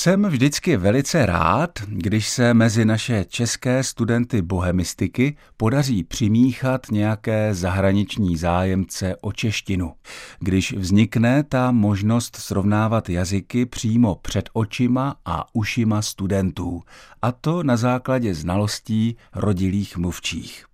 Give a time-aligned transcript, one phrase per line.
[0.00, 8.36] Jsem vždycky velice rád, když se mezi naše české studenty bohemistiky podaří přimíchat nějaké zahraniční
[8.36, 9.92] zájemce o češtinu.
[10.38, 16.82] Když vznikne ta možnost srovnávat jazyky přímo před očima a ušima studentů,
[17.22, 20.66] a to na základě znalostí rodilých mluvčích.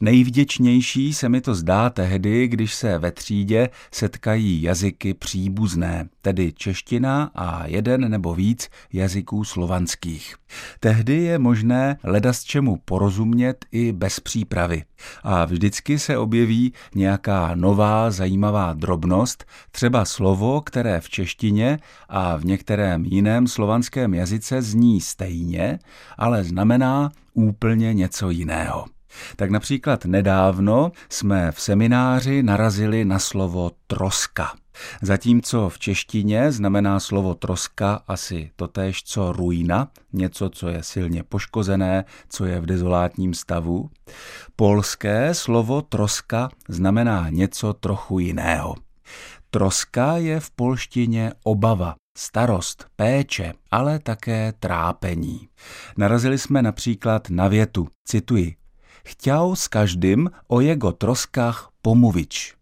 [0.00, 7.30] Nejvděčnější se mi to zdá tehdy, když se ve třídě setkají jazyky příbuzné, tedy čeština
[7.34, 10.36] a jeden nebo víc jazyků slovanských.
[10.80, 14.84] Tehdy je možné ledas čemu porozumět i bez přípravy.
[15.22, 22.44] A vždycky se objeví nějaká nová zajímavá drobnost, třeba slovo, které v češtině a v
[22.44, 25.78] některém jiném slovanském jazyce zní stejně,
[26.18, 28.95] ale znamená úplně něco jiného.
[29.36, 34.52] Tak například nedávno jsme v semináři narazili na slovo troska.
[35.02, 42.04] Zatímco v češtině znamená slovo troska asi totéž co ruina, něco, co je silně poškozené,
[42.28, 43.90] co je v dezolátním stavu,
[44.56, 48.74] polské slovo troska znamená něco trochu jiného.
[49.50, 55.48] Troska je v polštině obava, starost, péče, ale také trápení.
[55.96, 58.54] Narazili jsme například na větu, cituji,
[59.06, 62.54] chtěl s každým o jeho troskách pomluvič.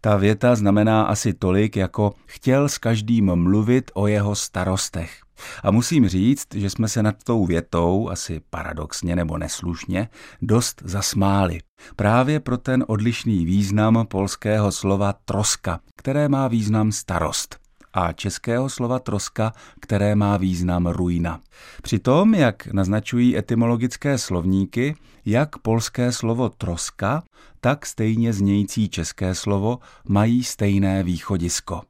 [0.00, 5.20] Ta věta znamená asi tolik, jako chtěl s každým mluvit o jeho starostech.
[5.62, 10.08] A musím říct, že jsme se nad tou větou, asi paradoxně nebo neslušně,
[10.42, 11.58] dost zasmáli.
[11.96, 17.65] Právě pro ten odlišný význam polského slova troska, které má význam starost
[17.96, 21.40] a českého slova troska, které má význam ruina.
[21.82, 27.22] Přitom, jak naznačují etymologické slovníky, jak polské slovo troska,
[27.60, 31.82] tak stejně znějící české slovo mají stejné východisko.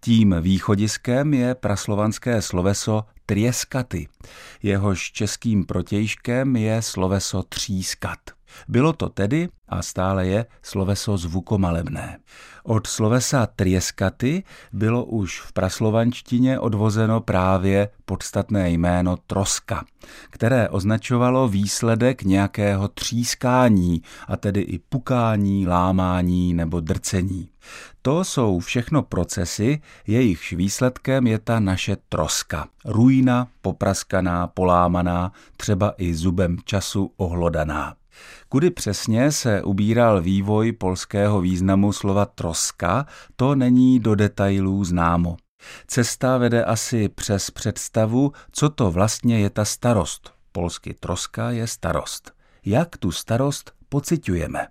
[0.00, 4.08] Tím východiskem je praslovanské sloveso trieskaty.
[4.62, 8.37] Jehož českým protějškem je sloveso třískat.
[8.68, 12.18] Bylo to tedy a stále je sloveso zvukomalebné.
[12.64, 19.84] Od slovesa trieskaty bylo už v praslovančtině odvozeno právě podstatné jméno troska,
[20.30, 27.48] které označovalo výsledek nějakého třískání, a tedy i pukání, lámání nebo drcení.
[28.02, 32.68] To jsou všechno procesy, jejichž výsledkem je ta naše troska.
[32.84, 37.94] Ruína, popraskaná, polámaná, třeba i zubem času ohlodaná.
[38.48, 43.06] Kudy přesně se ubíral vývoj polského významu slova troska,
[43.36, 45.36] to není do detailů známo.
[45.86, 50.32] Cesta vede asi přes představu, co to vlastně je ta starost.
[50.52, 52.32] Polsky troska je starost.
[52.64, 54.66] Jak tu starost pociťujeme.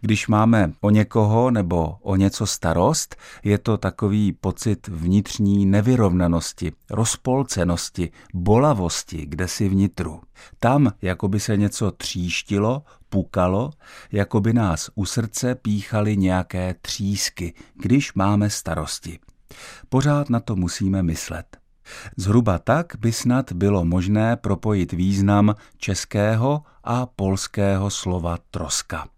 [0.00, 8.10] Když máme o někoho nebo o něco starost, je to takový pocit vnitřní nevyrovnanosti, rozpolcenosti,
[8.34, 10.20] bolavosti, kde si vnitru.
[10.58, 13.70] Tam, jako by se něco tříštilo, pukalo,
[14.12, 19.18] jako by nás u srdce píchaly nějaké třísky, když máme starosti.
[19.88, 21.59] Pořád na to musíme myslet.
[22.16, 29.08] Zhruba tak by snad bylo možné propojit význam českého a polského slova troska.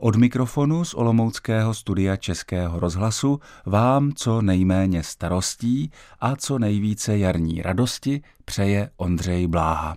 [0.00, 5.90] Od mikrofonu z Olomouckého studia Českého rozhlasu vám co nejméně starostí
[6.20, 9.96] a co nejvíce jarní radosti přeje Ondřej Bláha.